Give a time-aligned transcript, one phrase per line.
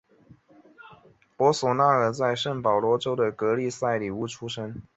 [1.37, 4.81] 博索纳罗在圣保罗州的格利塞里乌出生。